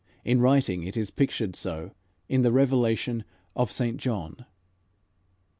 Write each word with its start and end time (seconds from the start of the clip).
In 0.25 0.41
writing 0.41 0.81
it 0.81 0.97
is 0.97 1.11
pictured 1.11 1.55
so, 1.55 1.91
In 2.27 2.41
the 2.41 2.51
Revelation 2.51 3.23
of 3.55 3.71
St. 3.71 3.97
John. 3.97 4.47